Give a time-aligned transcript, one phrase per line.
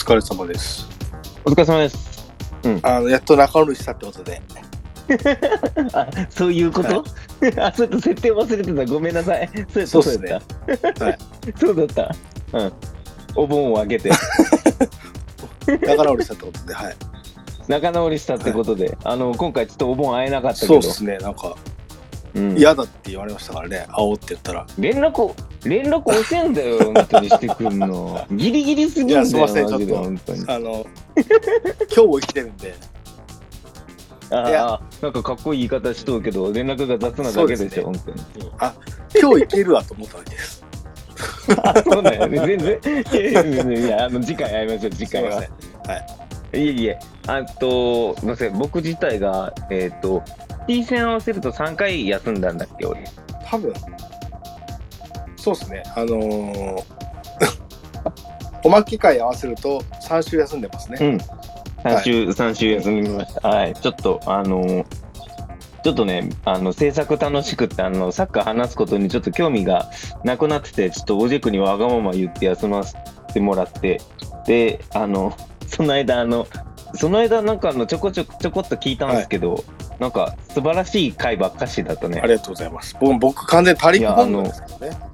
[0.00, 0.88] 疲れ様です。
[1.44, 2.32] お疲れ様です。
[2.82, 4.40] あの、やっと仲直りしたってことで。
[5.92, 7.04] あ、 そういうこと、は
[7.68, 8.92] あ、そうやった、設定忘れてた。
[8.92, 9.48] ごめんなさい。
[9.48, 10.42] そうやった、そうっすねやっ
[10.94, 11.04] た。
[11.04, 11.18] はい。
[11.56, 12.16] そうだった。
[12.52, 12.72] うん。
[13.34, 14.10] お盆を開けて、
[15.86, 16.96] 仲直りしたってことで、はい。
[17.68, 21.18] 仲直りしたってことで、あの、今回ちょっとお盆会えなかったけど、そうですね。
[21.18, 21.54] なんか、
[22.34, 23.86] うん嫌だって言われましたからね。
[23.88, 24.66] 会おうって言ったら。
[24.78, 28.26] 連絡を、連絡遅えんだよ、 本当にしてくんの。
[28.30, 30.44] ギリギリすぎんだよ、マジで本当に。
[30.46, 32.74] あの、今日も生きてるんで、
[34.30, 38.52] あいやあ、なんかかっこいい言い方しとうけど、連絡が雑なだけでしょ、本当に。
[38.58, 38.74] あ、
[39.20, 40.64] 今日行けるわと思ったわけです。
[41.62, 42.38] あ、そうだよね。
[42.38, 43.02] 全然。
[43.12, 45.36] いやいやいやいや、あの、次回会いましょう、次回は。
[45.36, 45.50] はい。
[46.52, 50.22] いえいえ、あと、すみません、僕自体が、えっ、と、
[50.66, 53.04] T 戦合わせると3回休んだんだっけ、俺。
[53.44, 53.72] 多分、
[55.40, 55.82] そうですね。
[55.96, 56.82] あのー
[58.62, 60.98] おまけ会合わせると3週休んでますね。
[61.00, 61.18] うん。
[61.82, 63.48] 3週、三週休みました。
[63.48, 63.74] はい。
[63.74, 64.84] ちょっと、あのー
[65.82, 69.90] ちょっとね、あの、制作楽しくって、あの、サッカー話すことにちょっと興味が
[70.24, 72.96] なくなってて、ちょっとおじくにわがまま言って休ませ
[73.32, 73.98] てもらって、
[74.46, 75.32] で、あの、
[75.66, 76.46] その間、あの、
[76.94, 79.64] その間、なんかあの、ちょこちょこ、ちょこっと聞いたんですけど、
[79.98, 82.26] なんか、素晴らしい回ばっかしだったねあ。
[82.26, 82.96] りがとうございます。
[83.00, 85.09] 僕、僕完全に足りく本能ですけどね。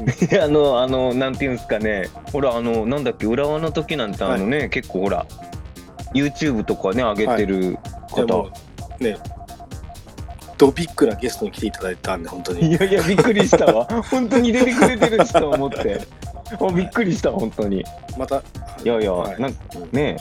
[0.00, 5.26] い やあの、あの、なんていうんですかね、ほら、あの、なんだっけ、浦和の時なんて、あのね、結構ほら、
[6.14, 7.78] YouTube とかね、上げてる
[8.14, 8.50] で方、も
[8.98, 9.16] ね、
[10.58, 12.68] ドビッグなゲストに来ていただいたんで、本当に。
[12.68, 16.00] い、やいや、びっくりしたわ、 本当に出てくれてるしと思って、
[16.60, 17.80] あびっくりした、本当に。
[17.80, 17.84] い
[18.18, 18.42] また、
[18.84, 19.60] やいや、はいなんか
[19.92, 20.16] ね、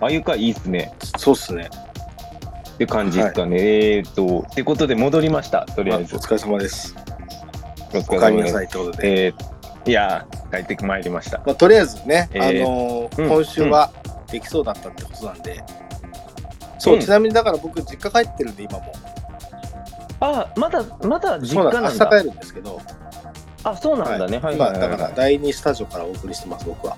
[0.00, 1.68] ああいう回いいっすね、そうっすね。
[2.74, 3.56] って感じですかね。
[3.96, 6.16] えーっと、ってことで戻りました、とりまああえず。
[6.16, 6.96] お疲れ様です。
[7.94, 9.26] おお帰りなさいってことで。
[9.26, 9.52] えー
[9.84, 11.38] いや、帰ってまいりました。
[11.44, 13.90] まあ、とりあえずね、えーあのーうん今週は
[14.30, 15.60] できそうだったってことなんで。
[16.78, 18.92] そう、うんちなみにだから僕、実家帰ってるんで、今も。
[20.20, 22.06] あ、まだ、まだ実そう家なんだ。
[22.06, 22.80] 明日帰るんですけど、
[23.64, 24.38] あ、そうなんだね。
[24.38, 26.96] はい今、はいはいはいだから第2スタジオからお送りしてます、僕は。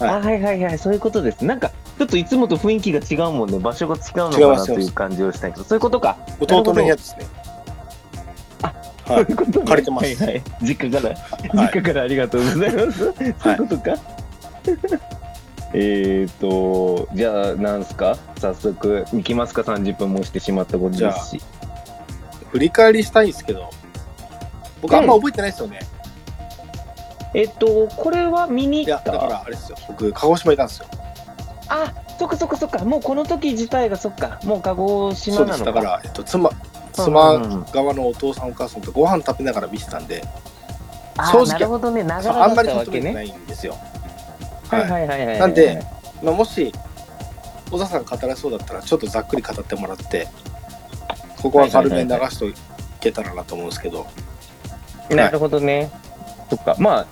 [0.00, 1.44] あはいはいはい、そういうことです。
[1.44, 6.16] なんか、ちょっといつもと雰囲気が違うもんね、場所が違うのかなという感じをしたいけど、そういうことか。
[6.38, 7.26] 弟の部屋ですね。
[9.08, 10.42] あはいそういうことね借りてますはいはい。
[10.62, 11.18] 実家から、はい
[11.54, 12.98] 実家からありがとうございます。
[12.98, 13.96] そういうことか？
[15.74, 18.16] えーと、じゃあ、なんすか？
[18.40, 21.42] 早速、行きますか ?30 分もしてしまったことですし。
[22.52, 23.68] 振り返りしたいんですけど、
[24.80, 25.80] 僕あんま覚えてないですよね。
[27.34, 29.76] えっと、これは見にいや、行っただからあれですよ。
[29.88, 30.86] 僕、鹿児島いたんですよ。
[31.68, 32.82] あ、そっかそっかそっか。
[32.86, 34.40] もうこの時自体がそっか。
[34.44, 35.58] もう鹿児島そうです。
[35.60, 35.80] なのか。
[35.80, 36.22] だから、えっと、
[37.04, 40.24] 妻うん側のお父さんお母さんとご飯食べながら見てたんで、
[41.16, 42.90] あ正直なるほどね、あんまり求。
[42.90, 43.76] めてないんですよ。
[44.68, 45.38] はいはいはいはい。
[45.38, 45.82] なんで、
[46.22, 46.72] まあ、もし
[47.70, 50.28] 小田さん語れそうだったらちょっとざっくり語ってもらって
[51.42, 54.06] ここは軽めに流しておけたらなと思うんですけど、
[55.10, 55.90] なるほどね。
[56.50, 56.76] そっか。
[56.78, 57.06] まあ、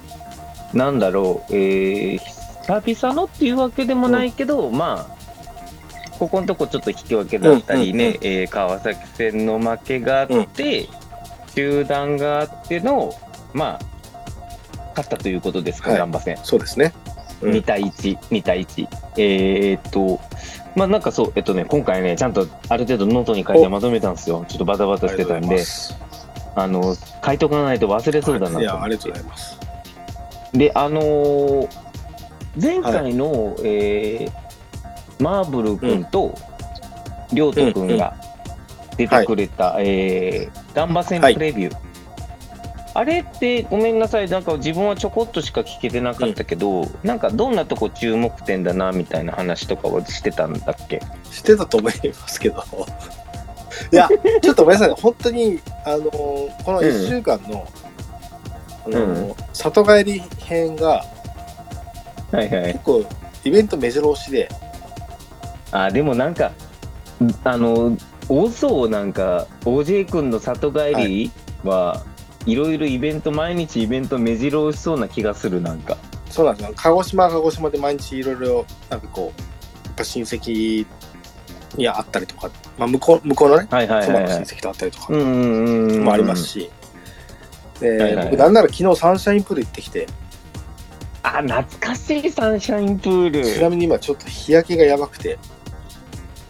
[0.77, 2.19] なんだろう、えー、
[2.85, 5.16] 久々のっていうわけでもないけど、まあ、
[6.19, 10.89] ここのとこちょっと引き分けだったりね、えー川崎戦の負けがあって、
[11.55, 13.13] 中断があっての、
[13.53, 16.37] まあ、勝ったということですか、はいガンバ戦。
[16.43, 16.93] そうですね。
[17.43, 18.89] うん2対1、2対1。
[19.19, 20.21] えーっと、
[20.75, 24.45] まあなんかそう、えっとね、今回ね、ちゃんとある程度ノートに書いてまとめたんですよ。
[24.49, 25.63] ちょっとバタバタしてたんで、
[26.55, 28.63] あの、書いとかないと忘れそうだなと思って。
[28.63, 29.59] いやありがとうございます。
[30.53, 31.69] で、あのー
[32.59, 34.46] 前回の、えー
[35.19, 36.35] マーブル君と、
[37.33, 38.15] りょうと君が
[38.97, 41.77] 出てくれた、えーガンバ戦プレビュー。
[42.95, 51.01] あれって、ごめんなさい、なんか自分はちょこっとしか聞けてなかったけど、なんかどんなとこ注目点だなみたいな話とかはしてたんだっけ？
[51.31, 52.65] してたと思いますけど。
[53.93, 54.09] いや
[54.41, 54.95] ちょっとごめんなさい。
[54.99, 57.67] 本当にあのこの1週間の、
[58.87, 61.05] あの里帰り編が
[62.33, 62.73] はいはい。
[62.73, 63.05] 結構
[63.45, 64.49] イベント目白押しで
[65.73, 66.53] あ、でもなんか、
[67.45, 67.97] あの、
[68.29, 71.31] 多そうなんか、OJ 君の里帰り
[71.65, 72.05] は、
[72.45, 75.97] いろいろイベント、毎日イベント目白押しそうな気がする、なんか。
[76.31, 80.87] そうなんですよ鹿児島は鹿児島で毎日いろいろなんかこうやっぱ親戚
[81.77, 84.41] に会ったりとか、まあ、向こう向こうのねはいはい妻の親。
[84.43, 85.13] 戚と会ったりとか。
[85.13, 86.45] もあります。
[86.45, 86.71] し、
[87.81, 90.07] 僕なんなら昨日サンシャインプール行ってきて
[91.23, 93.45] あ、懐かしいサンシャインプール。
[93.45, 95.39] ちなみに今ちょっと日焼けがやばくて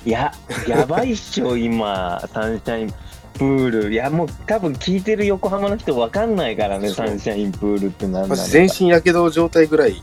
[0.06, 0.32] いや、
[0.68, 2.94] やばいっしょ、今、サンシャイン
[3.34, 3.92] プール。
[3.92, 8.28] いや、もう多分聞いてる横浜の人わかんないからね、サンシャインプールって何なのか。
[8.30, 10.00] まず全身やけど状態ぐらい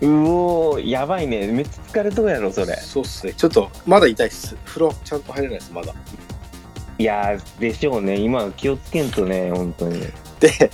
[0.00, 1.48] うおー、やばいね。
[1.48, 2.74] めっちゃ疲れとうやろ、それ。
[2.76, 3.34] そうっすね。
[3.34, 4.56] ちょっと、まだ痛いっす。
[4.64, 5.92] 風呂ちゃんと入れないです、まだ。
[6.98, 8.16] いやー、でしょうね。
[8.16, 10.00] 今気をつけんとね、本当に。
[10.40, 10.70] で、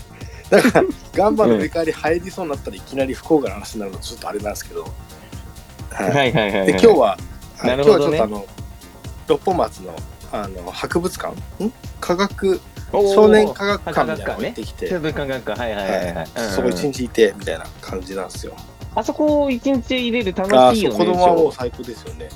[0.50, 4.86] だから、ガンバの上代わり入りそうになったらいきなり不幸がな話になるのちょっとあれなんですけど。
[5.90, 6.10] はい。
[6.10, 6.66] はいはいはい、はい。
[6.68, 7.18] で、今日は、
[7.60, 8.67] あなるほどね今日はちょっとあの、
[9.28, 9.94] 六本松の、
[10.32, 11.34] あの、博物館？
[11.64, 11.72] ん？
[12.00, 12.60] 科学、
[12.92, 16.14] 少年科学館みたいなのね行ってきて、少年科学館、はいはいはいはい。
[16.14, 18.54] はいうんうんそこ一日いて、みたいな感じなんですよ。
[18.94, 20.98] あそこ一日入れる楽しいよね。
[20.98, 22.28] 子供はもう最高ですよね。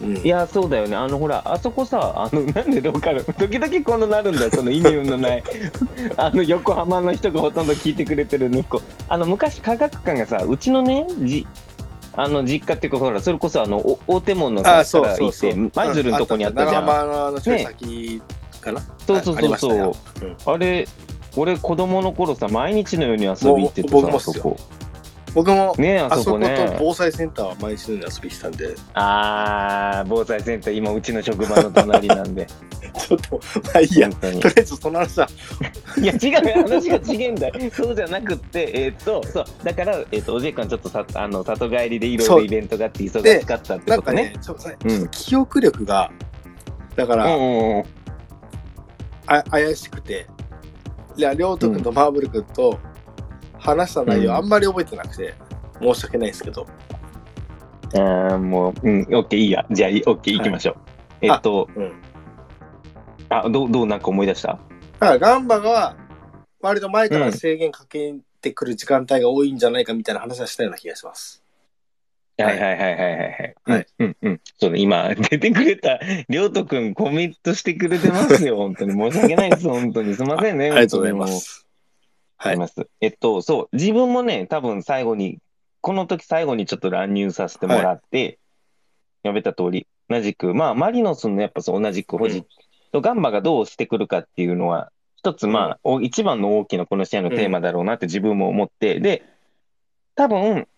[0.00, 0.96] うんーいや、そうだよね。
[0.96, 5.44] あの、ほら、あそこさ、あの、 なんでローカル、時々このなるんだよ、その意味のない。
[6.16, 8.82] あの、横浜の人がほとんど聞いてくれてる息子。
[9.08, 11.46] あの、昔科学館がさ、うちのね、じ、
[12.16, 16.88] あの、実家っていうか、ほら、それこそ、あの、お大手門のさ、から行って、舞鶴のとこにあったじゃん。
[16.88, 18.22] あの先
[18.60, 18.80] かな？
[19.06, 19.92] そうそうそうそう
[20.46, 20.86] ああれ、
[21.36, 24.56] 俺、子供の頃さ、毎日のように遊び行っててさ、そこ。
[25.34, 26.76] 僕も、ねえ、ああそこね。
[26.78, 32.46] 防災センターは毎日のように遊びに来たんで、あー、防災センター、今、うちの職場の隣なんで。
[32.96, 34.08] ちょっと、まあいいや。
[34.10, 35.28] とりあえずその話は、
[36.00, 37.54] いや、違うよ、話が違うんだよ。
[37.72, 46.12] そうじゃなくって、えーっと、そう、だから、えーっと、おじいかん、ちょっとさ、あの、里帰りでいろいろイベントがあって、忙しかったってことねなんかね。、ちょっうんと記憶力が、
[46.94, 47.84] だから、うんうんうん。
[49.26, 50.26] あ怪しくて、
[51.16, 52.78] いや、りょうと君とマーブル君と
[53.64, 55.34] 話した内容、うんあんまり覚えてなくて、
[55.80, 56.66] 申し訳ないですけど、
[57.94, 59.64] あーもう、うん、オッケー、いいや。
[59.70, 60.76] じゃあ、いいオッケー、行きましょう。
[61.22, 61.92] えーっと、うん。
[63.28, 64.48] あ、どう、どうなんか思い出した？
[64.48, 64.58] だか
[65.00, 65.96] ら、ガンバが、
[66.60, 71.42] 割と前から制限かけてくる時間帯が多いんじゃないかみたいな話はしたような気がします。
[72.36, 73.54] はいはいはいはいはいはい。
[73.64, 74.40] はいうんうん。
[74.58, 78.92] そうね、今、 出てくれた、りょうとくんコミットしてくれてますよ、本当に。
[78.92, 80.14] 申し訳ないです、本当に。
[80.14, 80.70] すいませんね。
[80.72, 81.63] ありがとうございま本す。
[82.44, 82.86] はい。
[83.00, 85.38] えっと、そう、自分もね、多分最後に、
[85.80, 88.38] この時最後にちょっと乱入させてもらって、
[89.22, 92.46] やめた通り、同じく、まあ、マリノスのやっぱそう同じく保持うん
[92.94, 99.24] とガンバがどうしてくるかっていうのは、一つ、まあ、お一番の大きなこの試合のテーマだろうなって自分も思って、で、
[100.14, 100.68] 多分、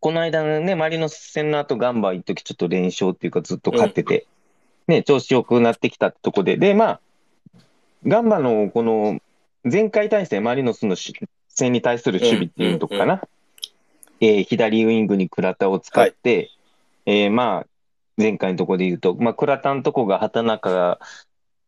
[0.00, 4.26] この間のね、マリノス戦の後、ガンバ一時ちょっと連勝っていうかずっと勝ってて、
[4.88, 7.00] ね、調子良くなってきたってとこで、で、まあ、
[8.04, 9.20] ガンバのこの
[9.64, 11.14] 前回対戦、マリノスのし
[11.48, 13.22] 戦に対する守備っていうとこかな。
[14.20, 16.50] えー左ウィングに倉田を使って、
[17.06, 17.66] えーまあ、
[18.16, 21.00] 前回のところで言うと、まあ、倉田のとこが畑中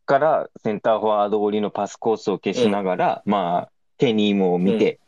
[0.06, 5.00] からセンターフォワード寄りのパスコースを消しながら、まあ、ケニーも見て、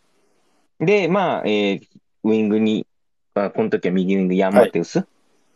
[0.80, 1.86] で、まあ、えー
[2.24, 2.86] ウィングに、
[3.34, 5.06] まあ、この時は右ウィング、ヤンマテウス。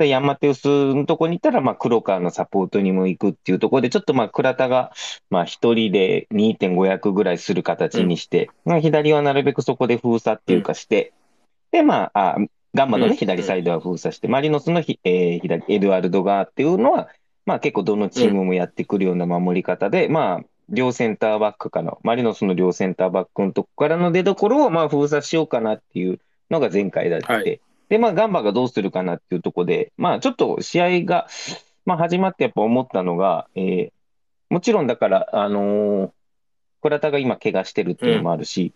[0.00, 4.92] でヤンマテウスのとこに行ったら、まあ、黒川のサポートにも行くっていうところで、ちょっとまあ、倉田が、
[5.28, 11.12] まあ、一人で2.5役ぐらいする形にして、まあ、左はなるべくそこで封鎖っていうかして、
[11.70, 12.36] で、まあ、あ
[12.74, 13.16] ガンマのね、うん。
[13.16, 17.08] 左サイドは封鎖して、マリノスのひ、えー左、エドワルド側っていうのは、
[17.44, 26.20] まあ結構どのチームもやってくるような守り方で、まあ、両センターバックからの、マリノスの両センターバックのとこからの出所を、まあ封鎖しようかなっていう
[26.50, 31.26] のが前回だって、はいで、まあガンバがどうするかなっていうところで、まあちょっと試合が、
[31.84, 33.90] まあ始まってやっぱ思ったのが、えー
[34.50, 36.10] もちろんだから、あのー
[36.82, 38.72] 倉田が今怪我してるっていうのもあるし、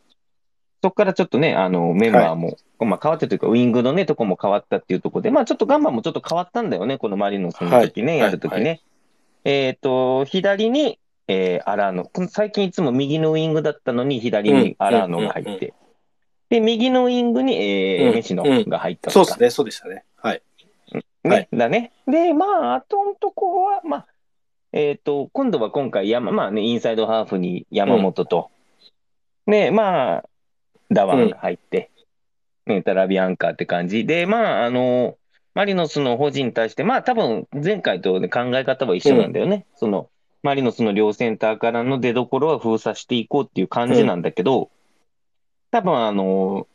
[0.83, 8.21] そこからちょっとね、あの、メンバーも、まあ変わってというか、ウィングのね、とこも変わったっていうところで、まあちょっとガンバもちょっと変わったんだよね、このマリノスの時ね、はい。
[8.21, 8.71] やる時ね。
[8.71, 8.77] は
[9.45, 12.11] えっと、左に、えー、アラーノ。
[12.29, 15.53] 最近いつも右のウィングだったのに、左にアラーノが入っうん。
[15.55, 15.59] うん。
[15.61, 15.73] て。
[16.51, 20.05] で、右のウィングに、えーうんが入ったそうですね、そうでしたね。
[20.17, 20.43] はい。
[20.93, 21.49] ね、はい。
[21.53, 21.93] だね。
[22.07, 24.07] で、まあ、あとのとこは、まあ、
[24.73, 28.51] えっと、今度は今回山、まあね、インサイドハーフに山本と、
[29.47, 30.25] で、まあ、
[30.91, 31.91] ダワンが入って、
[32.67, 34.05] ね、タラビアンカーって感じ。
[34.05, 35.17] で、まあ、あの、
[35.55, 39.67] マリノスの保持に対して、まあ、多分前回と、ね、考え方は一緒なんだよね。
[39.77, 40.09] その、
[40.43, 44.71] マリノスの両センターからの出所は封鎖していこうっていう感じなんだけど、
[45.75, 46.69] 多分あの、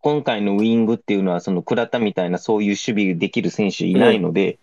[0.00, 4.58] 今回のウイングっていうのは、その倉田みたいなそういう守備できる選手いないので、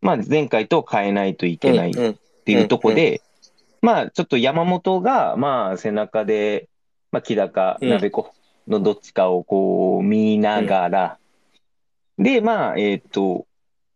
[0.00, 2.18] まあ前回と変えないといけないっうんうん。
[2.44, 3.20] ていうところで、
[3.80, 6.68] まあちょっと山本が、まあ背中で、
[7.10, 7.88] まあ木高、うん。
[7.88, 8.32] 鍋子
[8.68, 11.18] のどっちかをこう見ながら、
[12.16, 13.44] で、まあ、えっと、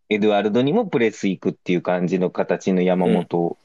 [0.09, 3.57] エドワルドにもプレス行くっていう感じの形の山本、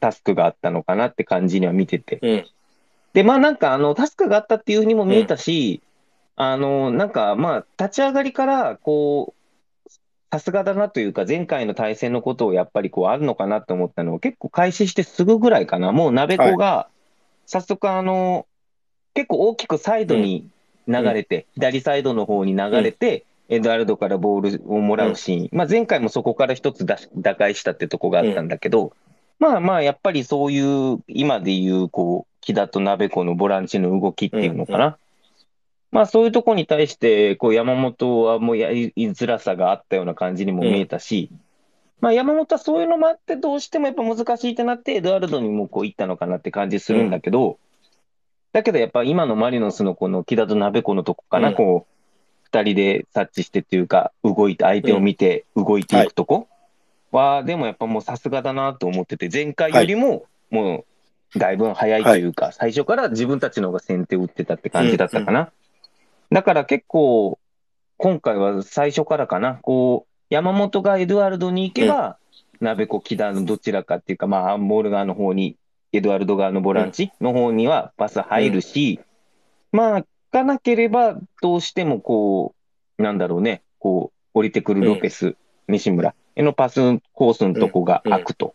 [0.00, 2.18] タスクがあったのかなって感じには見てて。
[3.14, 5.82] うんで、まあなんかあの、タスクがあったっていうふうにも見えたし、
[6.36, 9.90] あの、なんかまあ、立ち上がりから、こう、
[10.32, 15.92] さすがだなというか、前回の対戦のことをやっぱりこうあるのかなと思ったのは、結構開始してすぐぐらいかな。
[15.92, 16.88] もう鍋子が、
[17.46, 18.46] 早速あの、
[19.14, 20.48] 結構大きくサイドに
[20.88, 28.92] 流れて、左サイドの方に流れて、エドワルドからボールをもらうシーン、まあ、前回もそこから一つ打打開したってとこがあったんだけど、
[29.38, 34.98] まあまあ、やっぱりそういう、今でいう、こう、木田と鍋子のボランチの動きっていうのかな。
[35.90, 41.30] まあそういうとこに対して、こう山本はもうやりづらさがあったような感じにも見えたし、
[42.00, 47.58] まあ山本はそういうのもあって、どうしてもやっぱ難しいってなって、エドワルドにもこう行ったのかなって感じするんだけど、
[48.52, 51.54] だけどやっぱ今のマリノスのこの木田と鍋子のとこかな、うん。
[51.54, 51.94] こう、
[52.44, 56.48] 二人で察知してっていうか、動いて、相手を見て動いていくとこ
[57.10, 60.84] は、でもやっぱもうさすがだなと思ってて、前回よりももう
[61.36, 65.52] だいぶ早いというか、最初から自分たちの方が先手を打ってたって感じだったかな。
[66.30, 67.38] だから結構、
[67.96, 72.18] 今回は最初からかな、こう、山本がエドワルドに行けば、
[72.60, 75.56] 鍋子、木田のどちらかっていうか、まあ、アンボール側の方に、
[75.92, 79.00] エドワルド側のボランチの方にはパス入るし、
[79.70, 82.54] まあ、行かなければ、どうしてもこ
[82.98, 85.36] う、なんだろうね、こう、降りてくるロペス、
[85.68, 86.80] 西村へのパス
[87.12, 88.54] コースのとこが開くと。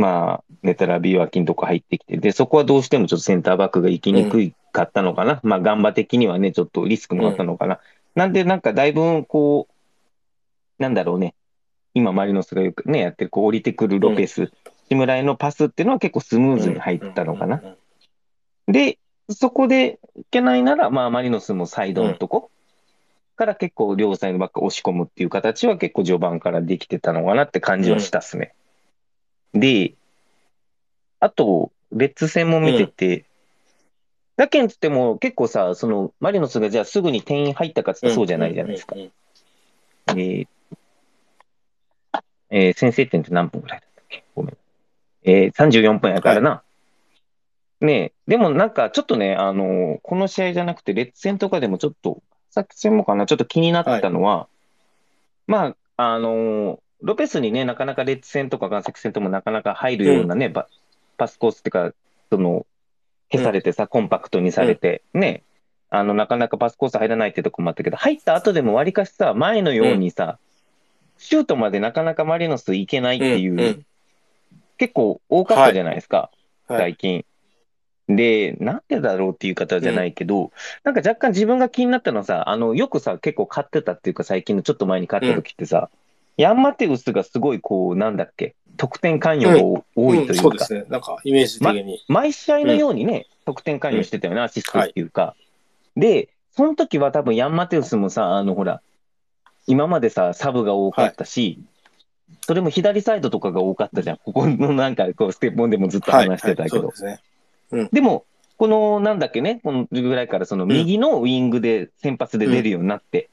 [0.00, 5.40] まあ、ネタラビーワキのとこ入ってきて、で、そこはどうしてもちょっとセンターバックが行きにくかったのかな。
[5.42, 7.80] まあ、ガンバ的にはね、ちょっとリスクもあったのかな。
[8.14, 11.34] なんで、なんかだいぶ、こう、なんだろうね、
[11.92, 14.50] 今、マリノスがよくね、やってる、こう、降りてくるロペス、
[14.88, 17.62] 志村へのパスっていうのは結構スムーズに入ったのかな。
[18.66, 22.50] で、そこでいけないなら、まあ、マリノスもサイドのとこ
[23.36, 28.54] から結構両サイドバック押し込むっていう形は結構序盤からできてたのかなって感じはしたっすね。
[29.54, 29.94] で、
[31.18, 33.24] あと、レッツ戦も見てて、
[34.36, 38.94] だけんつっても結構さ、そのマリノスがじゃあすぐに点入ったかつってそうじゃないじゃないですか。
[38.96, 39.10] うんうん
[40.08, 40.48] えー
[42.52, 44.24] えー先制点って何分ぐらいだったっけ？
[44.34, 44.56] ごめん。
[45.22, 46.62] えー、34分やからな。
[47.80, 54.48] ねえ、でもなんかちょっとね、あのーこの試合じゃなくて、レッツ戦とかでもちょっと、さっき戦もかな、ちょっと気になったのは、
[55.46, 60.68] まあ、あのーロペスにね、なかなかレッツ戦とか岩石戦ともなかなか入るようなね、ば
[61.16, 61.92] パスコースっていうか、
[62.30, 62.66] その、
[63.32, 65.42] 消されてさ、コンパクトにされて、ね、
[65.88, 70.38] あの、なかなかパスコース入らないってとこもあったけど、入った後でもわりかしさ、前のようにさ、
[71.18, 73.60] シュートまでなかなかマリノス行けないっていう、うん。
[73.60, 73.86] うん。
[74.78, 76.30] 結構多かったじゃないですか、
[76.66, 76.78] はい。
[76.78, 77.24] 最近。
[78.08, 80.52] で、なんでだろうっていう方じゃないけど、
[80.84, 85.90] なんか若干自分が気になったのはさ、あの、よくさ、結構買ってたっていうか、最近のちょっと前に買った時ってさ、
[86.36, 90.84] ヤンマテウスがすごいこう、なんだっけ、得点関与がお多いというか、そうですね。
[90.88, 92.02] なんか、イメージ的に。
[92.08, 95.34] 毎試合のようにね、得点関与してたよね、アシストっていうか。
[95.96, 98.80] で、その時は多分ヤンマテウスもさ、あの、ほら、
[99.66, 101.60] 今までさ、サブが多かったし、
[102.42, 104.16] それも左サイドとかが多かったじゃん。
[104.16, 106.28] ここのなんか、こう、ステップオンでもずっとはい。
[106.28, 106.92] 話してたけど
[107.92, 108.00] で。
[108.00, 108.24] も、
[108.56, 113.30] この、なんだっけね、このぐらいからその右のウィングで先発で出るようになって、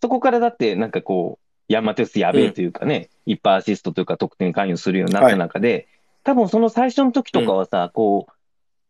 [0.00, 1.38] そこからだってなんかこ
[1.68, 5.88] う、ヤンマテウスやべえというかね、いっぱいアシストというか得点関与するようになった中で、
[6.24, 8.32] 多分その最初の時とかはさ、こう、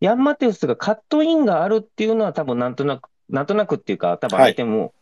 [0.00, 4.92] ヤンマテウスがカットインがあるっていうのは多分なんとなく、なんとなくっていうか、多分相手も、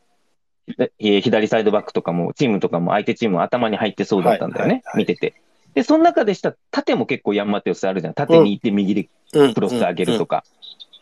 [0.99, 4.99] えー左サイドバックとかも、チームとかも相手チームも頭に入ってそうだったんだよね、はいはいはい。
[4.99, 5.35] 見てて。
[5.75, 8.14] で、その中でしたら縦も結構ヤンマテウスあるじゃん。
[8.14, 9.54] 縦に行って右でうん。
[9.54, 10.45] クロス上げるとか。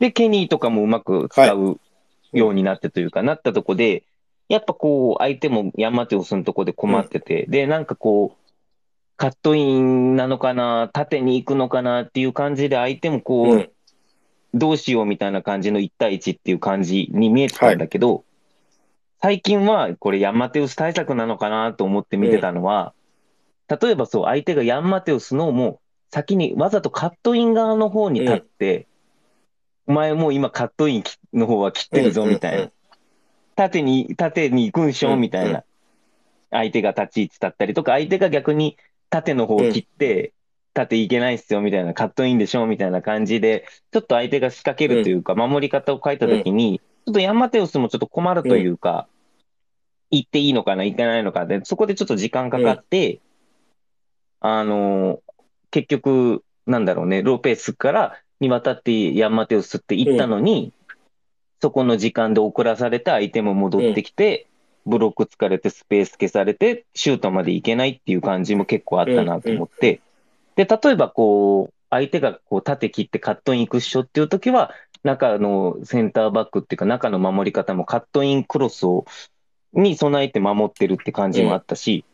[0.01, 1.79] で、ケニーとかもうまく使う
[2.33, 4.03] ようになってというか、なったとこで、
[4.53, 8.53] やっぱこう、相手もヤンマテウスのとこで困ってて、で、なんかこう、
[9.17, 13.71] カットインなのかな、縦に行くのかなっていう感じで、相手もこう、うん。
[14.53, 18.25] どうしようみたいな感じの1対1っていう感じに見えてたんだけど、
[19.23, 22.93] 最近はこれヤンマテウス対策なのかなと思って見てたのは、
[23.69, 25.79] 例えばそう、相手がヤンマテウスのもう
[26.11, 28.87] 先にわざとカットイン側の方に立って、
[29.87, 32.71] お前もう今カットインの方は切ってるぞみたいな。
[33.55, 35.65] 縦に、縦に行くんしょみたいな。
[36.51, 38.77] 相手が立ち位置だったりとか、相手が逆に
[39.11, 40.35] 縦の方を切って、
[40.75, 49.09] 縦いけないっすよみたいな、カットインでしょみたいな感じで、ちょっと相手が仕掛けるというか、守り方を変えたときに、ちょっとヤンマテウスもちょっと困るというか、
[50.11, 53.21] 行っていいのかな、行けないのかで、そこでちょっと時間かかって、
[54.41, 55.33] あのー
[55.71, 60.73] 結局、なんだろうね、ロペスからに渡ってヤンマテウスって行ったのに、
[61.63, 64.49] そこの時間で遅らされて相手も戻ってきて、
[64.85, 70.01] ブロック疲れてスペース消されて、シュートまで行けないっていう感じも結構あったなと思って、
[70.57, 74.73] で、例えばこう、相手がこう縦切ってカットイン行くっしょっていう時は、
[75.05, 79.05] 中のセンターバックっていうか中の守り方もカットインクロスを、
[79.73, 82.05] に備えて守ってるって感じもあったし、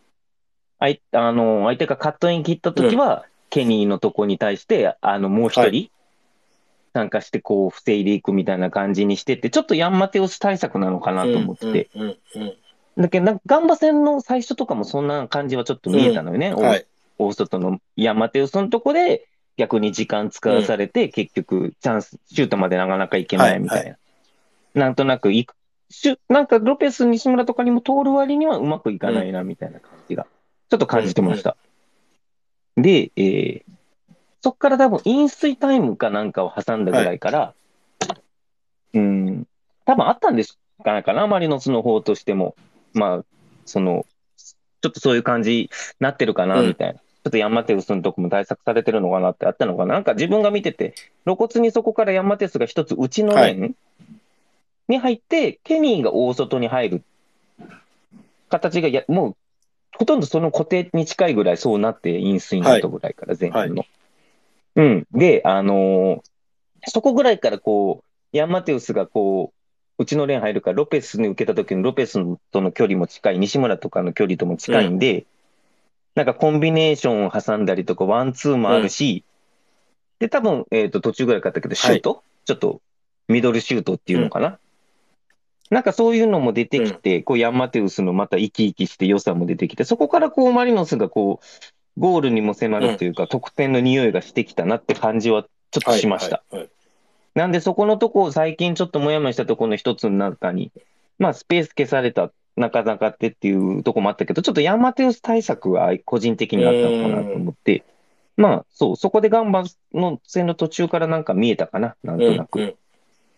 [0.78, 5.90] あいあの、相手がカットイン切った時は、ケニーのとこに対して、あの、もう一人、
[6.92, 11.90] 参加してこう防いでいくみたいな感じにしてて、ちょっとヤンマテウス対策なのかなと思ってて。
[11.94, 12.54] うんうんうん
[12.98, 16.48] だけど、なんかガンバ戦の最初とかもそんな感じはちょっと見えたのよね。
[16.48, 16.86] うんはい。
[17.16, 23.90] 大外のヤンマテウスのとこで逆に時間使わされて、結局チャンス、シュートまでなかなかいけないみたいな。
[23.92, 23.96] は
[24.74, 25.54] なんとなくいく、
[26.28, 30.26] なんかロペス、西村とかにも通る割にはうまくいかないなみたいな感じが、
[30.68, 31.56] ちょっと感じてました。
[32.76, 33.77] で、えー
[34.40, 37.54] そっから多分飲水タイムかなんかを挟んだぐらいから、
[38.94, 39.46] うん、
[39.84, 42.54] 多分あったんですかないかな、マリノスの方としても。
[42.94, 43.24] まあ、
[43.66, 44.06] その、
[44.80, 46.94] ちょっとそういう感じになってるかな、うんみたいな。
[46.94, 49.94] ちょっとヤンマテウスのとこも対策されてるのかなってあったのかな。
[49.94, 53.74] なんか自分が見てて、露骨にそこからヤンマテウスが一つ内のレーン
[54.88, 57.02] に入って、ケニーが大外に入る
[58.48, 59.36] 形がや、もう、
[59.96, 63.84] ほとんどその固定に近いぐらいそうなって、飲水の後ぐらいから前半の。
[64.78, 65.06] うん。
[65.12, 66.20] で、あのー
[66.86, 69.52] そこぐらいからこう、ヤンマテウスがこ
[69.98, 72.20] う、うちのレーン入るから、ロペスに受けた時のロペス
[72.52, 75.26] との距離も近い、西村とかの距離とも近いんで、
[76.14, 79.24] なんかコンビネーションを挟んだりとか、ワンツーもあるし、
[80.20, 82.80] で、多分、えっ、と、途中ぐらいかったけど、シュート、ちょっと、
[83.28, 84.58] ミドルシュートっていうのかな、
[85.70, 91.44] なんかそういうのも出てきて、こう、ヤンマテウスのまた生き生きして良さも出てきて、そこからこう、マリノスがこう、
[91.98, 96.42] ゴールにも迫るというか、得点の匂いがしてきたなって感じはちょっとしました。
[96.50, 96.68] はいはい
[97.34, 100.72] なんでそこのとこを最近ちょっともやもやしたところの一つの中に、
[101.20, 107.84] まあスペース消された、なかなかってっていうとこもあったけど、ちょっとヤンマテウス対策は個人的にあったのかなと思って、
[108.36, 109.62] まあそう、そこでガンバ
[109.94, 112.58] の戦の途中からなんか見えたかな、なんとなく。
[112.58, 112.74] うんうん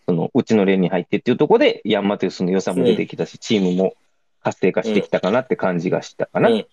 [0.07, 3.93] そのうちの連に入ってっていうところで、ヤンマテウスの良さも出てきたし、チームも
[4.43, 6.49] 活性化してきたかなって感じがしたかな。
[6.49, 6.65] うん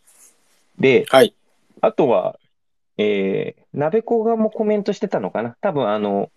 [0.80, 1.34] で、はい。
[1.80, 2.38] あとは、
[2.96, 5.56] えー、鍋子がもコメントしてたのかな？
[5.60, 6.30] 多分あの、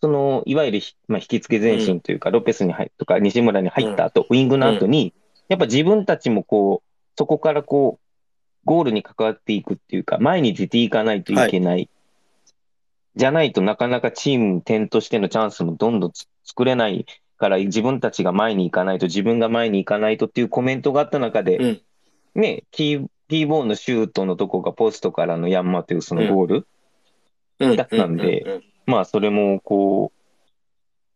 [0.00, 5.12] その、いわゆるひ、まあ、引き付け前進というか、ロペスに入っとか、西村に入った後、ウィングの後に、
[5.48, 8.04] やっぱ自分たちもこう、そこからこう、
[8.64, 11.88] ゴールに関わっていくっていうか、前に出ていかないといけない。
[13.16, 21.82] じゃないとなかなかチーム点としてのチャンスもどんどんつ作れないから、自分たちが前に行かないと、自分が前に行かないとっていうコメントがあった中で、うん。
[22.36, 26.66] ね、キー、キーボーンのシュートのとこがポストからのヤンマテウスのゴール、
[27.60, 27.76] うん。
[27.76, 28.52] だったんでうん。
[28.52, 28.64] うん。
[28.86, 30.18] まあ、それも、こう、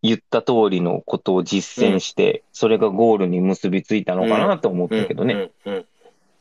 [0.02, 5.50] 言った通りのことを実践して、それがゴールに結びついたのかなと思ったけどね。。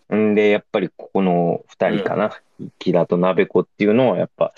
[0.09, 0.35] うん。
[0.35, 2.31] で、やっぱりここの二人かな。
[2.79, 4.53] 木田と鍋子っていうのは、やっぱ、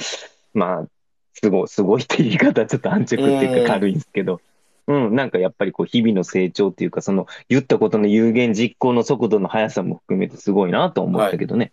[0.53, 0.87] まあ、
[1.33, 3.65] すごい、すごいって言い方はちょっと安直っていううん。
[3.65, 4.41] か軽いんですけど、
[4.87, 11.71] うん、なんかやっぱりこう、日々の成長っていうか、その、言ったことの有言実行の速度の速さも含めてすごいなと思ったけどね。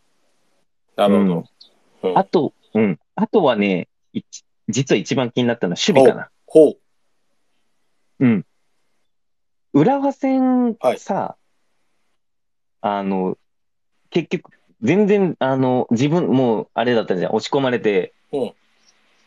[0.96, 1.34] なるほど。
[1.34, 1.44] うん
[2.14, 2.98] あと、うん。
[3.14, 4.22] あとはね、い
[4.68, 6.30] 実は一番気になったのは守備かな。
[6.46, 6.76] ほう。
[8.20, 8.46] うん。
[9.74, 11.36] 浦和戦はいさ、
[12.80, 13.36] あの、
[14.08, 17.34] 結局、全然、あの、自分、もう、あれだったじゃん。
[17.34, 18.52] 押し込まれて、うん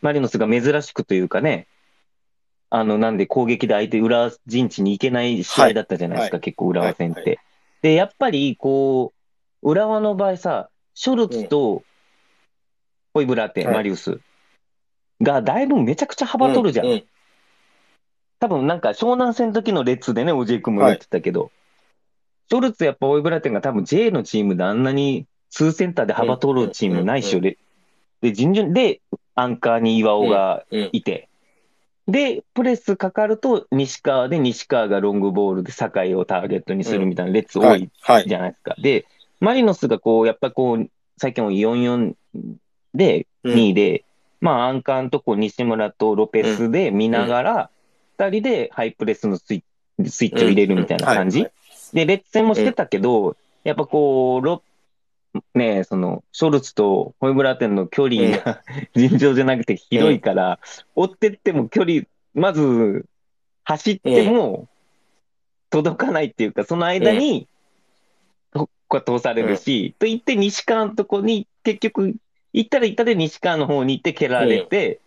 [0.02, 1.66] マリノスが珍しくというかね、
[2.76, 6.42] あの、なんで攻撃で相手、浦和陣地に行けない試合だったじゃないですか、はい。
[6.42, 7.20] 結構浦和戦って。
[7.20, 7.30] はい。
[7.30, 7.36] は
[7.84, 9.14] で、やっぱり、こ
[9.62, 11.84] う、浦和の場合さ、ショルツと、
[13.14, 14.20] ホイブラーテマリウス
[15.22, 16.88] が、だいぶめちゃくちゃ幅取るじゃん。
[16.88, 17.06] うん
[18.40, 21.50] 多分なんか湘南戦の時の列でね、おじい君も言ってたけど、
[22.50, 27.38] ショルツやっぱオイブラテンが多分 J のチームであんなに2センターで幅取るチームないっしょ。
[27.38, 27.58] うんで、
[28.20, 29.00] で、順々で、
[29.36, 30.90] アンカーに岩尾がうん。
[30.92, 31.30] いて、
[32.08, 37.90] で、プレスかかると西川で西川がロングボールで酒井をターゲットにするみたいな列多はい。
[38.28, 38.76] じゃないですか。
[38.80, 39.06] で、
[39.40, 42.14] マリノスがこう、やっぱこう、最近も4-4
[42.94, 44.06] で、うん2位で、
[44.40, 47.70] まあ、アンカーのとこ西村とロペスで見ながら、
[48.18, 49.64] 二人でハイプレスのスイ
[50.00, 51.46] ッチを入れるみたいな感じ。
[51.94, 54.62] で、列戦もしてたけど、やっぱこう、ロ
[55.56, 60.60] ねえ、その、ショルツとホイブラーテンの距離が尋常じゃなくて広いから、
[60.96, 63.06] 追ってっても距離、まず、
[63.64, 64.68] 走っても、
[65.70, 67.48] 届かないっていうか、その間に、
[69.02, 72.16] 通されるし、と言って西川のとこに、結局、
[72.54, 75.00] 行ったら行ったで西川の方に行って蹴られて、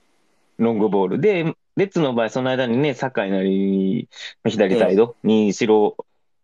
[0.58, 1.20] ロングボール。
[1.20, 4.08] で、列の場合、その間にね、酒井なり、
[4.44, 5.96] 左サイドにしろ、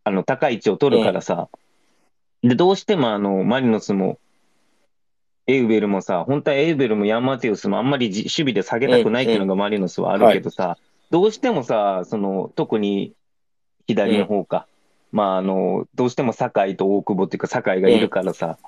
[0.05, 1.49] あの、高い位置を取るからさ、
[2.43, 4.19] で、どうしてもあの、マリノスも、
[5.47, 10.79] エウベルもさ、本当はエウベルもヤンマテウスもあんまりじ守備で下げたくないっていうのがマリノスはあるけどさ、
[11.11, 13.15] どうしてもさ、その、特に
[13.87, 14.67] 左の方か、
[15.11, 18.59] まああの、どうしても酒井と大久保っていうか酒井がいるからさ、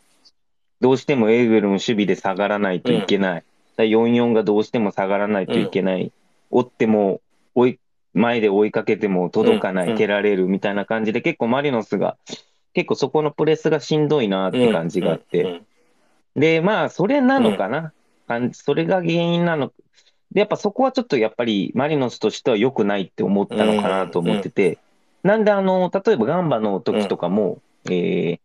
[0.81, 3.45] どうしてもエウベルの守備で下がらないといけない。
[3.79, 6.13] 4-4がどうしても下がらないといけない。
[6.51, 7.21] 追っても、
[7.55, 7.79] 追い、
[8.13, 9.97] 前で追いかけても届かない、うん。
[9.97, 12.17] 蹴られるみたいな感じで、結構マリノスが、
[12.75, 15.67] 結構そこのプレスがしんどいなって感じがあって、うん
[16.37, 17.93] で、まあ、それなのかな。
[18.27, 19.73] 感じそれが原因なの。
[20.33, 24.79] で、やっぱそこはちょっとやっぱりマリノスとしては良くないって思ったのかなと思ってて、
[25.23, 28.39] なんであの、例えばガンバの時とかも、えー、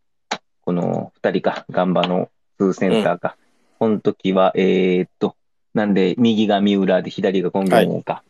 [0.62, 3.36] この二人か、ガンバのツーセンターか。
[3.78, 5.34] この時は、えーっと、
[5.74, 8.22] なんで、右が三浦で左がコンゴンか。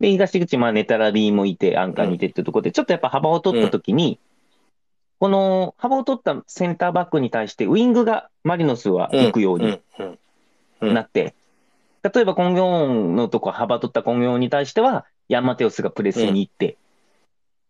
[0.00, 4.18] で、東口、まあ、ネタラビーもいて、アンカーにいてっていうところで、ちょっとやっぱ幅を取った時に、
[5.20, 9.80] この幅を取ったセンターバックに対して、ウイングがマリノスは行くように
[10.80, 11.34] なって、
[12.02, 16.76] 例えばコンギョンのとこ幅取ったコンギョンに対しては、ヤンマテウスがプレスに行って、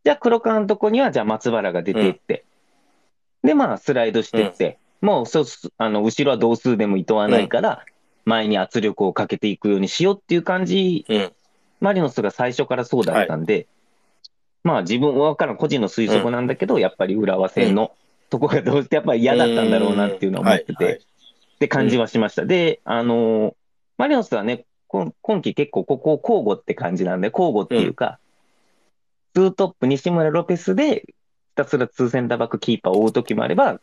[0.04, 2.44] じゃあ黒川のとこには、じゃあ松原が出てって、
[3.42, 5.44] で、まあスライドしてって、もうそ
[5.78, 7.84] あの、後ろは同数でも厭わないから、
[8.24, 11.32] 前に圧力をかけていくようにしようっていう感じ、うん。
[11.80, 13.66] マリノスが最初からそうだったんで、
[14.64, 17.92] まあ自分はからん個人の推測なんだけど、やっぱり浦和戦の
[18.30, 20.94] とこがどうしてやっぱり嫌だったんだろうなっていうのを思ってて、はいはい。
[21.00, 22.44] って感じはしました。
[22.44, 23.54] で、あのー
[23.98, 28.20] マリノスはね、今今季結構ここを交互って感じなんで、交互っていうか、
[29.34, 31.14] ツートップ西村ロペスで、ひ
[31.56, 33.80] たすらツーセンターバックキーパーを追う時もあれば、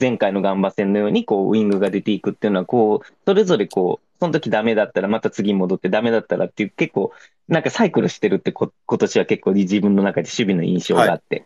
[0.00, 7.12] 前回のガンバ戦のように、こう、ウイングが出ていくっていうのは、こう、それぞれこう、その時ダメだったらまた次戻ってダメだったらっていう、結構、
[7.48, 11.44] なんかサイクルしてるってこ今年は結構自分の中で守備の印象があって。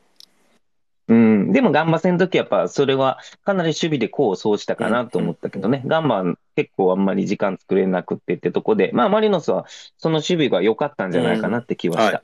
[1.08, 1.52] うん。
[1.52, 5.84] でもガンバ戦の時はやっぱそれはかなり守備で功を奏したかなと思ったけどね。
[5.86, 9.64] ガンバは結構あんまり時間作れなくってってとこで、まあマリノスは
[9.96, 12.04] その守備が良かったんじゃないかなって気はした。
[12.08, 12.22] うんは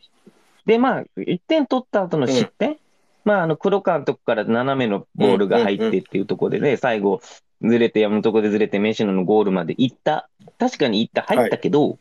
[0.67, 2.77] で、まあ1点取った後の失点、
[3.25, 7.23] まああの黒川のとこから斜めのボールが入ってっていうところでね、最後
[7.63, 10.29] ずれて山のとこでずれてメシノのゴールまで行った。
[10.59, 11.99] 確かに行った、入ったけど、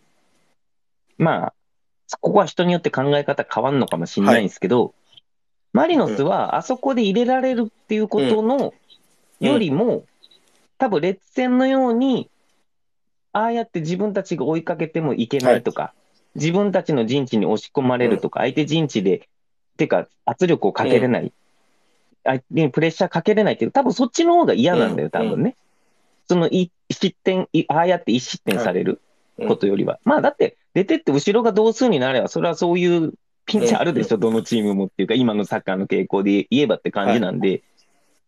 [1.18, 1.54] まあ、
[2.20, 4.94] ここは人によって考え方変わるのかもしれないんですけど、
[5.74, 8.74] マリノスはあそこで入れられるっていうことの、
[9.40, 9.48] うん。
[9.48, 10.04] よりも、
[10.78, 12.30] 多分劣戦のように、
[13.34, 15.94] ああやって自分たちが追いかけてもいけないとか、
[16.36, 19.30] 自分たちの陣地に押し込まれるとか、相手陣地で、
[19.78, 21.32] てか圧力をかけれない、
[22.24, 25.12] 相手にプレッシャーかけれないっていう、多分そっちの方が嫌なんだよ、うん。
[25.12, 25.56] 多分ね。
[26.28, 29.02] そのい失点、いああやって一失点される
[29.48, 30.00] ことよりは。
[30.04, 33.14] まあだって、出てって後ろが同数になれば、それはそういう
[33.46, 37.64] ピンチあるでしょ、どのチームもっていうか、今のサッカーの傾向で言えばって感じなんで、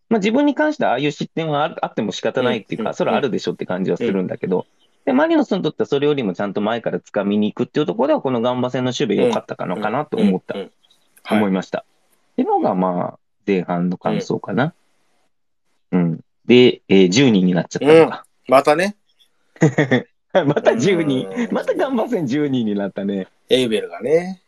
[0.10, 2.96] まあ自分に関してはああいう失点はああっても仕方ないっていうか、うん。
[2.96, 4.66] それはあるでしょって感じはするんだけど、
[5.06, 10.56] で、マリノスにとってはそれよりもちゃんと前から掴みに行くっていうところでは、このガンバ戦の守備良かったかのかなと思った、
[11.30, 11.80] 思いました。
[11.80, 14.74] っていうのがまあ、前半の感想かな。
[15.92, 16.20] うん。
[16.46, 18.26] で、えー10人になっちゃったのか。
[18.48, 18.96] またね、
[20.34, 21.48] また10人う。
[21.48, 23.28] んまたガンバ戦10人になったね。
[23.50, 24.42] エイベルがね、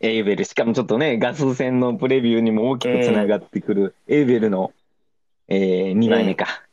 [0.00, 4.72] エイベル、しかもちょっとね、ガス戦のプレビューにも大きくつながってくる、エイベルの、
[5.48, 6.64] え2枚目か。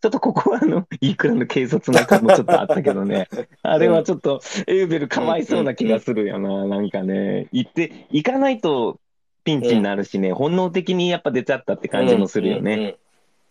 [0.00, 3.28] ちょっとここはあの、いくらの軽率な感もちょっとあったけどね。
[3.62, 6.66] あれはちょっと、エイベルかわいそうな気がするよな。
[6.66, 8.98] なんかね、行って、行かないと
[9.44, 12.96] ピンチになるしね、本能的にやっぱ出ちゃったって感じもするよね。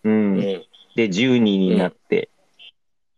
[0.03, 0.37] ううん。
[0.37, 0.63] で、
[0.95, 2.29] 10人になって、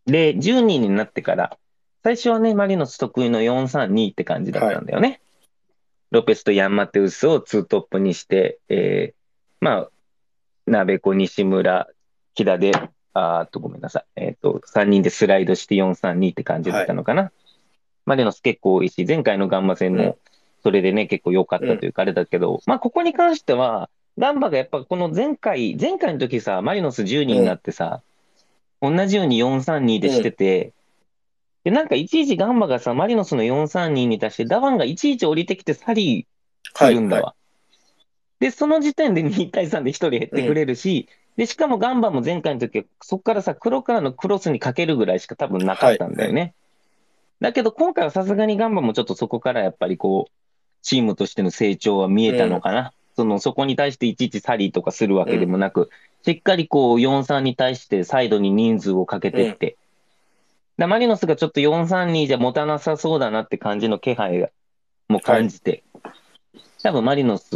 [0.05, 1.57] で、10人になってから、
[2.03, 5.21] 最初はね、マリノス得意の4-3-2って感じだったんだよね。
[6.11, 9.15] ロペスとヤンマテウスをツートップにして、えー、
[9.61, 9.89] まあ、
[10.67, 11.87] 鍋子、西村、
[12.35, 12.71] 木田で、
[13.13, 14.05] あーっとごめんなさい。
[14.15, 17.31] えっ、と、3人でスライドして4-3-2って感じだったのかな。
[18.05, 20.17] マリノス結構多いし、前回のガンマ戦うんも、
[20.63, 28.01] それでね、結構良かったというか、あれだけど、まあ、ここに関しては、ガンバがやっぱこの前回、前回の時さ、マリノス10人になってさ、
[28.81, 30.71] 同じように4-3-2でしてて、
[31.63, 37.35] で、なんかいちいちガンバがさ、マリノスの4-3-2に対して、ダワンがいちいち降りてきてサリーするんだわ。
[38.39, 46.53] で、その時点で2対3で1人減ってくれるし、で、しかもガンバも前回の時は、そこからさ、黒からのクロスにかけるぐらいしか多分なかったんだよね。
[47.39, 50.42] だけど今回はさすがにガンバもちょっとそこからやっぱりこう、
[50.83, 52.93] チームとしての成長は見えたのかな。
[53.15, 55.89] その、そこに対していちいちサリーとかするわけでもなく、
[56.23, 59.77] しっかりこう、4-3に対してサイドに人数をかけてって、
[60.77, 64.49] だマリノスがちょっと4-3-2じゃ持たなさそうだなって感じの気配が、
[65.07, 65.83] もう感じて、
[66.81, 67.51] 多分マリノス、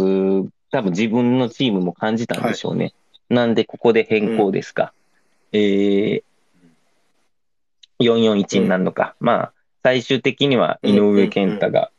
[0.71, 2.93] 多分自分のチームも感じたんでしょうね。
[3.29, 4.93] なんでここで変更ですか。
[5.51, 6.23] えー、
[7.99, 9.15] 441になるのか。
[9.19, 11.91] まあ、最終的には井上健太が、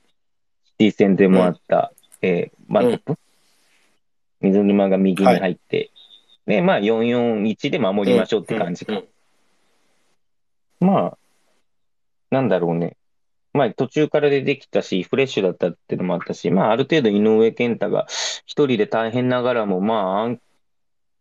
[0.79, 3.19] シティ戦でもあった、えー、マントップ、
[4.41, 5.91] 水沼が右に入って、
[6.47, 9.03] で、まあ、441で守りましょうって感じか。
[10.79, 11.19] まあ、
[12.31, 12.97] なんだろうね。
[13.53, 18.07] まあ、途中から出てきたし、フレッシュだったっていうのもあったし、まあ、ある程度井上健太が
[18.47, 20.41] 一人で大変ながらも、まあ、アン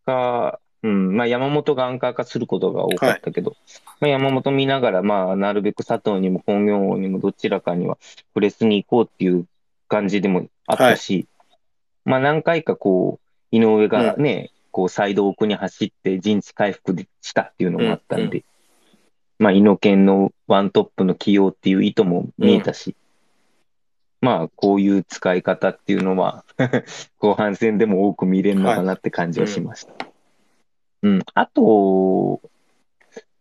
[0.06, 3.56] カー、うん、まあ、山本がアンカー化することが多かったけど、
[4.00, 7.98] まあ、山本見ながら、まあ、なるべく佐藤にも本業にもどちらかには
[8.34, 9.48] プレスに行こうっていう
[9.88, 11.28] 感じでもあったし、
[12.06, 18.44] まあ、何回かこう、井上がね、こう、サイド奥に走って陣地回復したっていうのもあったんで、
[19.40, 22.96] まあ、イノケンのワントップの起用っていう意図も見えたし、
[24.22, 26.44] まあ、こういう使い方っていうのは
[27.20, 30.07] 後半戦でも多く見れるのかなって感じはしました。
[31.04, 31.20] うん。
[31.34, 32.42] あと、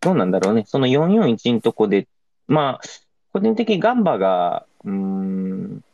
[0.01, 0.65] どうなんだろうね。
[0.67, 2.07] その441のとこで、
[2.47, 2.89] まあ、
[3.33, 5.85] 個人的にガンバが、うーん、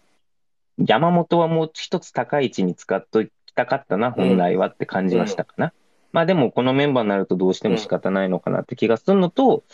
[0.78, 5.72] 山本はもう一つ高い位置に使っときたかったな、本来はって感じはしたかな。
[6.12, 9.64] まあでも、このメンバーになるとどうしても仕方ないのかなって気がするのと、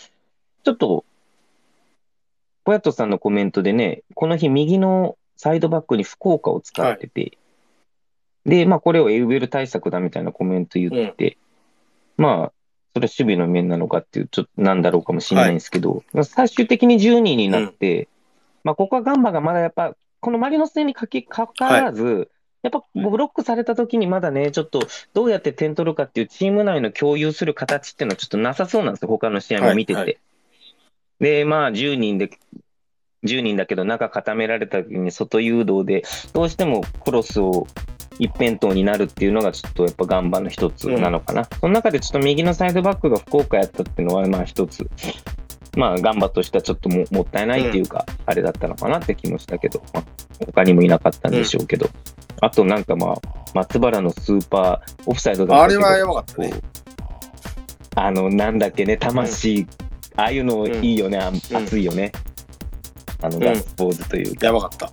[0.65, 1.05] ちょっと、
[2.65, 7.39] ポヤトさんのコメントでね、この日右のサイドバックに福岡を使ってて、
[8.45, 11.39] で、まあこれをエウベル対策だみたいなコメント言ってて、
[12.19, 12.53] まあ、
[12.95, 18.09] それは守備の面なのかっていう、ちょっとなんだろうかもしれないんですけど、最終的に10人になって、
[18.65, 22.29] まあここはガンバがまだやっぱ、このマリノス戦にかけ、かからず、
[22.63, 24.81] やっぱブロックされた時にまだね、ちょっと
[25.15, 29.99] どうやって点取るかっていうチーム内の共有する形っていうのはちょっとなさそうなんですよ、他の試合も見てて。
[29.99, 30.19] はいはい。
[31.21, 32.31] で、まあ10人で、
[33.25, 36.03] 10人だけど中固められた時に外誘導で、
[36.33, 37.69] どうしてもクロスを
[38.19, 41.45] 一辺倒になるっていうのがちょっとやっぱガンバの一つなのかな。
[41.61, 44.89] その中でちょっと右のサイドバックが福岡やったっていうのはまあ一つ、
[45.77, 50.05] まあガンバとしてはちょっとももったいないっていうか、あれだったのかなって気もしたけど、まあ、
[50.47, 51.89] 他にもいなかったんでしょうけど、
[52.41, 53.17] あとなんかまあ、
[53.55, 56.53] 松原のスーパーオフサイドだったけどあれはやばかったね。
[57.95, 59.67] あの、なんだっけね、魂、
[60.17, 62.13] ああいうのいいよね、あ熱いよね。
[63.21, 64.91] あの、んガッツポーズというか、やばかった。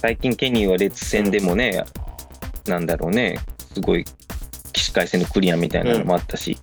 [0.00, 1.84] 最近ケニーは列戦でもね、
[2.66, 3.38] なんだろうね、
[3.74, 4.04] すごい
[4.72, 6.56] 起死回生のクリアみたいなのもあったし、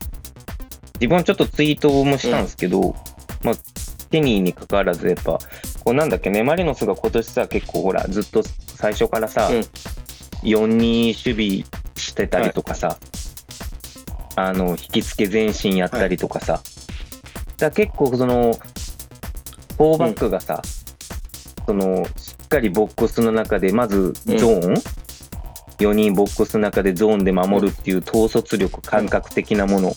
[0.95, 2.95] 自分はちょっとツイートもしたんですけど、
[3.43, 3.55] まあ、
[4.09, 5.33] ケニーに関わらずやっぱ、
[5.83, 8.41] こうなんだっけね、マリノスが今年さ、結構ほら、ずっと
[8.75, 9.65] 最初からさ、うん。
[10.43, 12.97] 4-2守備してたりとかさ、
[14.35, 16.63] あの、引き付け前進やったりとかさ、だか
[17.59, 18.57] ら結構その、
[19.77, 20.61] フォーバックがさ、
[21.65, 24.73] その、しっかりボックスの中で、まずゾーン、
[25.79, 29.93] 4人ボックスの中でゾーンで守るっていう統率力、感覚的なもの、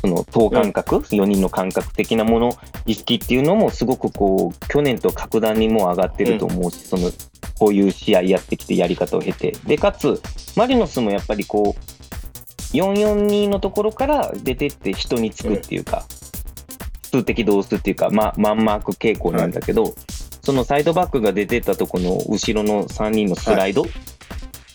[0.00, 7.10] その等間隔、4人の感覚的なもの、意識っていうのもすごくこう、去年と格段にもう上がってると思うし、その、
[7.58, 9.52] こういう試合やってきてやり方を経て。
[9.66, 10.20] で、かつ、
[10.56, 16.04] マリノスもやっぱりこう、442のところから出てって人につくっていうか、
[17.12, 19.94] 数的同数っていうか、ま、マンマーク傾向なんだけど、
[20.42, 23.86] そのサイドバックが出てったところの後ろの3人のスライド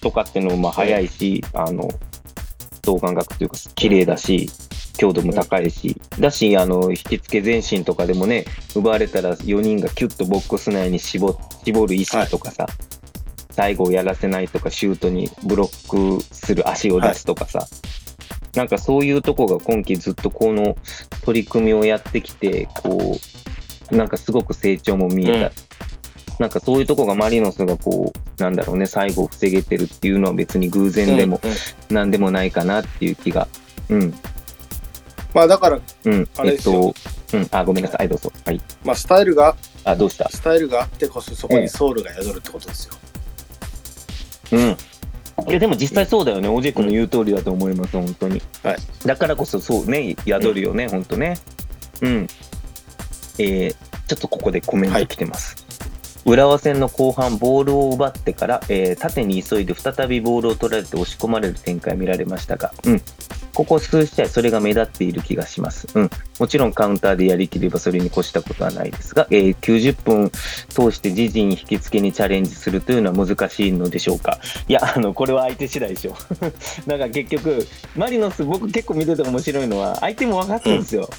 [0.01, 1.89] とかっていうのもまあ速いし、あの、
[2.81, 4.49] 等間隔というか綺麗だし、
[4.97, 12.67] 強度も高いし、だし、あの、引き付け前進とかでもね、奪われたら4人がキュッとボックス内に絞絞る意識とかさ、
[13.51, 17.67] 最後をやらせないとか、シュートにブロックする足を出すとかさ、
[18.55, 20.75] なんかそういうとこが今季ずっとこの
[21.23, 23.56] 取り組みをやってきて、こう、
[23.91, 25.51] なんかすごく成長も見えた。
[26.39, 33.47] なんかそういうとこがマリノスがこう、なんだろうね、最後を防げてるっていうのは別に偶然でもうんうんなんでもないかなっていう気が。
[33.89, 34.13] うん、
[35.33, 36.93] まあだから、うん、えっあれですよ
[37.31, 38.31] と、うん、あ、ごめんなさい、はいどうぞ。
[38.45, 38.61] はい。
[38.83, 40.29] まあスタイルが、あ、どうした？
[40.29, 42.93] スタイルがあってこそそこにソウルが宿るってことですよ。
[44.51, 44.77] うん。
[45.49, 46.47] いや、でも実際そうだよね。
[46.49, 48.41] オジェ君の言う通りだと思います、本当に。
[48.63, 48.77] はい。
[49.05, 51.37] だからこそ、そうね、宿るよね、本当ね。
[52.01, 52.27] うん。
[53.39, 53.75] えー、
[54.07, 55.67] ちょっとここでコメント来てます。
[56.27, 63.01] 浦和戦の後半、ボールを奪ってから、えー縦に急いで再びボールを取られて押し込まれる展開見られましたが、うん。
[63.53, 65.87] ここ数試合、それが目立っている気がします。
[65.95, 66.09] うん。
[66.37, 70.29] もちろんカウンターでやりきればそれに越したことはないですが、えー90分
[70.67, 74.39] 通して自陣引き付けにチャレンジするというのは難しいのでしょうか。
[74.67, 76.15] いや、あの、これは相手次第でしょ。
[76.87, 81.09] なんか結局、マリノス、僕結構見てて面白いのは、相手も分かってるんですよ。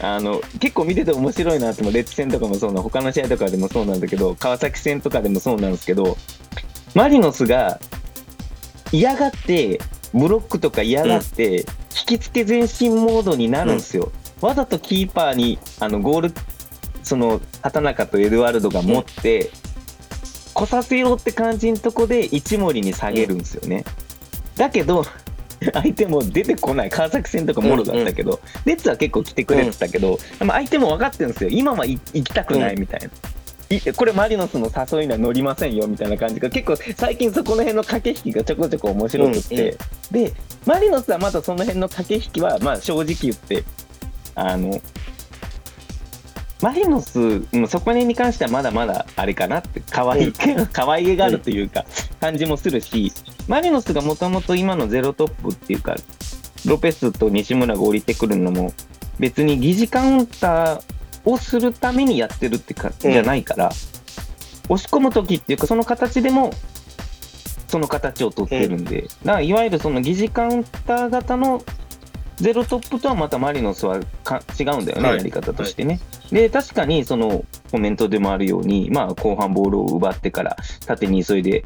[0.00, 6.16] あの結構見てて面白いなってもレッツ戦とかもそうな他の試合とかでもそうなんだけど川崎戦とかでもそうなんですけど
[6.94, 7.78] マリノスが
[8.92, 9.80] 嫌がって
[10.12, 11.66] ブロックとか嫌がって、
[12.06, 16.34] 引き付け前進モードになるんですよ、わざとキーパーにあのゴール
[17.02, 19.50] その畑中とエドワルドが持って、
[20.54, 23.84] 来させようって感じのとこで一森に下げるんですよね、
[24.56, 25.04] だけど
[25.72, 26.90] 相手も出てこない。
[26.90, 31.50] 川崎戦とかもろだったけど、レッツは結構来てくれてたけど、でも相手も分かってるんですよ。
[31.50, 33.06] 今はい行きたくないみたいな。
[33.70, 39.76] いこれマリノスの誘いには乗りませんよみたいな感じが結構最近そこの辺の駆け引きがちょこちょこ面白くって、
[40.10, 40.32] で
[40.66, 43.64] マリノスはまだその辺の駆け引きはまあ正直言って
[44.34, 44.80] あの
[46.64, 50.32] マリノス、うんそこに関してはまだまだあれかなって可愛い、
[50.72, 51.84] 可愛げがあるというか
[52.22, 53.12] 感じもするし
[53.46, 55.94] マリノスがもともと今のゼロトップっていうか
[56.64, 58.72] ロペスと西村が降りてくるのも
[59.18, 60.80] 別に疑似カウンター
[61.26, 63.70] をするためにやってるってか、うんじゃないから
[64.70, 66.50] 押し込む時っていうかその形でも
[67.68, 71.62] その形を取ってるんで、だからいわゆるその疑似カウンター型の
[72.36, 76.00] ゼロトップとはまたマリノスはか違うんだよね、はいやり方としてね。
[76.34, 81.64] で、確かにそのコメントでもあるように、まあ、後半ボールを奪ってから縦に急いで、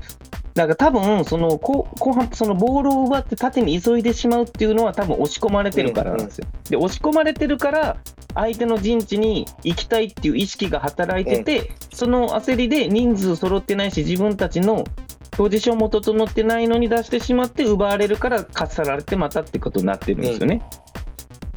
[0.52, 6.46] だから多分その後後半、そのボールを奪って縦に急いでしまうっていうのは多分押し込まれてるからなんですよ。
[6.68, 7.96] で、押し込まれてるから、
[8.35, 14.85] 相手の陣地に行きたいっていう意識が働いてて、その焦りで人数揃ってないし、自分たちの
[15.31, 20.61] ポジションも整ってないのに出してしまって奪われるからかっさられてまたってことになってるんですよね。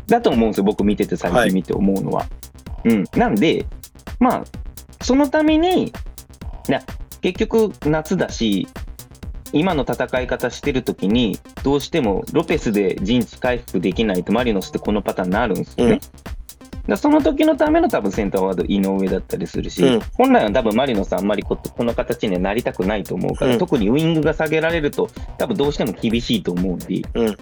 [0.08, 2.26] だと思うんですよ、僕見てて最近見て思うのは。
[2.86, 3.04] うん。
[3.16, 3.66] なんで、
[4.20, 4.44] まあ、
[5.02, 5.92] そのために、い
[6.68, 6.82] や
[7.22, 8.68] 結局夏だし、
[9.54, 16.00] 今の戦い方してるときに、どうしてもロペスで陣地回復できないとマリノスってこのパターンになるんですよね。
[16.88, 16.98] うん。
[16.98, 20.00] その時のための多分センターワード井上だったりするし、うん。
[20.14, 23.60] 本来は多分マリノスあんまりここの形にはなりたくないと思うから、うん。
[23.60, 27.38] 特にウイングが下げられると多分どうしても厳しいと思うんで、うん。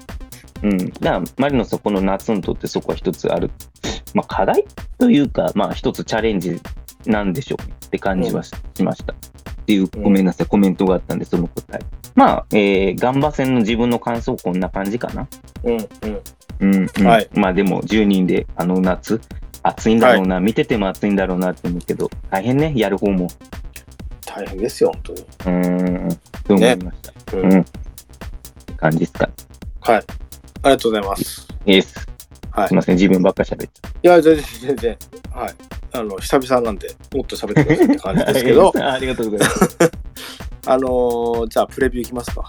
[0.61, 3.49] うん、だからマリノスはこの夏にとってそこは一つある、
[4.13, 4.65] まあ、課題
[4.97, 6.59] というか、まあ、一つチャレンジ
[7.05, 9.13] なんでしょうねって感じはし,、ました。
[9.13, 9.15] っ
[9.65, 11.79] ていう、ごめんなさい、コメントがあったんで、その答え。
[12.15, 15.27] まあ、えー、ガンバ戦の自分の感想、こんな感じかな。
[15.63, 15.87] うんうん
[16.59, 19.21] うん、うんはいまあでも、10人で、あの夏、
[19.63, 23.29] 暑いんだろうな、見てても暑いんだろうなって思うけど、大変ね、やる方も。
[24.25, 25.21] 大変ですよ、本当に。
[25.21, 27.37] うーん、と思いました。
[27.37, 27.61] ううんん。
[27.61, 29.29] って感じですか。
[29.81, 29.97] はい。
[29.97, 30.05] あり
[30.71, 31.47] がとうございます。
[31.65, 32.18] いいです。
[32.51, 32.75] はいすい。
[32.75, 33.67] ません、自分ばっか喋って。
[34.03, 34.97] いや、全然、全然。
[35.31, 35.55] はい。
[35.93, 39.77] あの、久々なんで、もっと喋ってくださいって感じですけど、 ありがとうございます。
[40.67, 42.47] あのーじゃあ、プレビューいきますか。